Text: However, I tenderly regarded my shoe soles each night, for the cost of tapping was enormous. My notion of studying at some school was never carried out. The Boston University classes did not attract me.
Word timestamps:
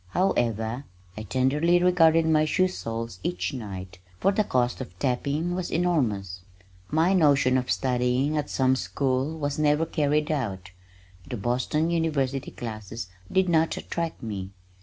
However, 0.15 0.85
I 1.15 1.21
tenderly 1.21 1.77
regarded 1.77 2.25
my 2.27 2.43
shoe 2.43 2.67
soles 2.67 3.19
each 3.21 3.53
night, 3.53 3.99
for 4.19 4.31
the 4.31 4.43
cost 4.43 4.81
of 4.81 4.97
tapping 4.97 5.53
was 5.53 5.69
enormous. 5.71 6.39
My 6.89 7.13
notion 7.13 7.55
of 7.55 7.69
studying 7.69 8.35
at 8.35 8.49
some 8.49 8.75
school 8.75 9.37
was 9.37 9.59
never 9.59 9.85
carried 9.85 10.31
out. 10.31 10.71
The 11.27 11.37
Boston 11.37 11.91
University 11.91 12.49
classes 12.49 13.09
did 13.31 13.47
not 13.47 13.77
attract 13.77 14.23
me. 14.23 14.49